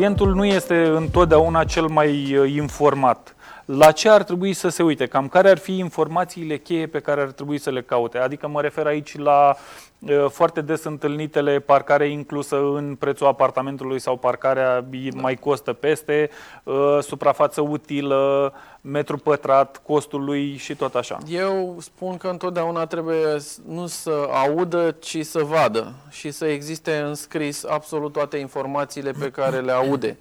clientul 0.00 0.34
nu 0.34 0.44
este 0.44 0.74
întotdeauna 0.86 1.64
cel 1.64 1.86
mai 1.86 2.36
uh, 2.36 2.52
informat. 2.52 3.34
La 3.76 3.92
ce 3.92 4.08
ar 4.08 4.22
trebui 4.22 4.52
să 4.52 4.68
se 4.68 4.82
uite? 4.82 5.06
Cam 5.06 5.28
care 5.28 5.50
ar 5.50 5.58
fi 5.58 5.78
informațiile 5.78 6.56
cheie 6.58 6.86
pe 6.86 7.00
care 7.00 7.20
ar 7.20 7.30
trebui 7.30 7.58
să 7.58 7.70
le 7.70 7.82
caute? 7.82 8.18
Adică 8.18 8.48
mă 8.48 8.60
refer 8.60 8.86
aici 8.86 9.18
la 9.18 9.56
uh, 9.98 10.26
foarte 10.28 10.60
des 10.60 10.84
întâlnitele 10.84 11.58
parcare 11.58 12.08
inclusă 12.08 12.56
în 12.56 12.96
prețul 12.98 13.26
apartamentului 13.26 13.98
sau 13.98 14.16
parcarea 14.16 14.84
mai 15.14 15.36
costă 15.36 15.72
peste, 15.72 16.30
uh, 16.64 16.98
suprafață 17.00 17.60
utilă, 17.60 18.52
metru 18.80 19.16
pătrat, 19.16 19.82
costul 19.86 20.24
lui 20.24 20.56
și 20.56 20.74
tot 20.74 20.94
așa. 20.94 21.18
Eu 21.28 21.76
spun 21.80 22.16
că 22.16 22.28
întotdeauna 22.28 22.86
trebuie 22.86 23.36
nu 23.68 23.86
să 23.86 24.28
audă, 24.46 24.96
ci 24.98 25.24
să 25.24 25.42
vadă 25.42 25.92
și 26.08 26.30
să 26.30 26.46
existe 26.46 26.96
înscris 26.96 27.64
absolut 27.64 28.12
toate 28.12 28.36
informațiile 28.36 29.10
pe 29.10 29.30
care 29.30 29.60
le 29.60 29.72
aude. 29.72 30.16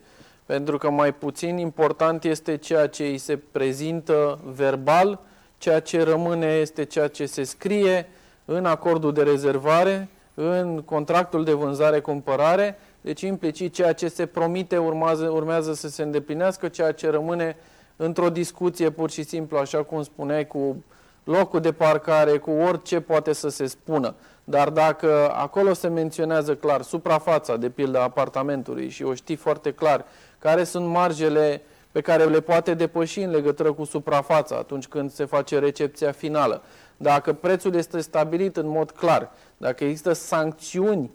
Pentru 0.50 0.78
că 0.78 0.90
mai 0.90 1.14
puțin 1.14 1.58
important 1.58 2.24
este 2.24 2.58
ceea 2.58 2.88
ce 2.88 3.04
îi 3.04 3.18
se 3.18 3.38
prezintă 3.38 4.40
verbal, 4.54 5.20
ceea 5.58 5.80
ce 5.80 6.04
rămâne 6.04 6.48
este 6.48 6.84
ceea 6.84 7.08
ce 7.08 7.26
se 7.26 7.44
scrie 7.44 8.08
în 8.46 8.66
acordul 8.66 9.14
de 9.14 9.24
rezervare, 9.24 10.10
în 10.34 10.82
contractul 10.82 11.44
de 11.44 11.54
vânzare-cumpărare, 11.54 12.78
deci 13.02 13.22
implicit 13.22 13.74
ceea 13.74 13.94
ce 13.94 14.08
se 14.08 14.26
promite 14.26 14.78
urmează, 14.78 15.26
urmează 15.26 15.74
să 15.74 15.88
se 15.88 16.02
îndeplinească, 16.04 16.68
ceea 16.68 16.92
ce 16.92 17.10
rămâne 17.10 17.56
într-o 17.96 18.30
discuție 18.30 18.90
pur 18.90 19.10
și 19.10 19.24
simplu, 19.24 19.58
așa 19.58 19.84
cum 19.84 20.04
spuneai, 20.04 20.48
cu 20.48 20.84
locul 21.30 21.60
de 21.60 21.72
parcare, 21.72 22.38
cu 22.38 22.52
orice 22.52 23.00
poate 23.00 23.34
să 23.34 23.50
se 23.50 23.66
spună. 23.66 24.16
Dar 24.44 24.70
dacă 24.70 25.32
acolo 25.34 25.74
se 25.74 25.88
menționează 25.88 26.56
clar 26.56 26.82
suprafața, 26.82 27.58
de 27.58 27.70
pildă, 27.70 28.00
apartamentului 28.00 28.90
și 28.90 29.04
o 29.04 29.14
știi 29.14 29.36
foarte 29.36 29.72
clar 29.72 30.06
care 30.40 30.64
sunt 30.64 30.88
marjele 30.88 31.62
pe 31.92 32.02
care 32.02 32.24
le 32.24 32.40
poate 32.40 32.74
depăși 32.74 33.20
în 33.20 33.32
legătură 33.32 33.74
cu 33.74 33.84
suprafața 33.84 34.56
atunci 34.56 34.88
când 34.88 35.12
se 35.12 35.26
face 35.26 35.60
recepția 35.60 36.12
finală. 36.12 36.62
Dacă 36.98 37.34
prețul 37.34 37.76
este 37.76 38.00
stabilit 38.00 38.58
în 38.58 38.68
mod 38.68 38.92
clar, 38.92 39.32
dacă 39.58 39.84
există 39.84 40.14
sancțiuni 40.14 41.12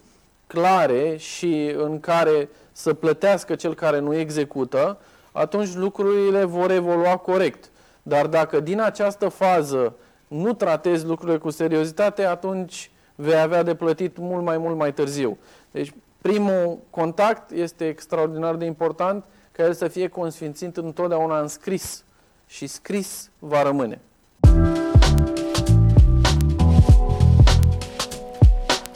clare 0.46 1.16
și 1.16 1.74
în 1.76 2.00
care 2.00 2.48
să 2.72 2.94
plătească 2.94 3.54
cel 3.54 3.74
care 3.74 3.98
nu 3.98 4.14
execută, 4.14 4.98
atunci 5.32 5.74
lucrurile 5.74 6.44
vor 6.44 6.70
evolua 6.70 7.16
corect. 7.16 7.68
Dar 8.06 8.26
dacă 8.26 8.60
din 8.60 8.80
această 8.80 9.28
fază 9.28 9.94
nu 10.28 10.52
tratezi 10.52 11.04
lucrurile 11.06 11.38
cu 11.38 11.50
seriozitate, 11.50 12.24
atunci 12.24 12.90
vei 13.14 13.40
avea 13.40 13.62
de 13.62 13.74
plătit 13.74 14.18
mult 14.18 14.44
mai 14.44 14.58
mult 14.58 14.76
mai 14.76 14.92
târziu. 14.92 15.38
Deci 15.70 15.92
primul 16.20 16.78
contact 16.90 17.50
este 17.50 17.88
extraordinar 17.88 18.54
de 18.54 18.64
important 18.64 19.24
ca 19.52 19.62
el 19.62 19.72
să 19.72 19.88
fie 19.88 20.08
consfințit 20.08 20.76
întotdeauna 20.76 21.40
în 21.40 21.48
scris 21.48 22.04
și 22.46 22.66
scris 22.66 23.30
va 23.38 23.62
rămâne. 23.62 24.00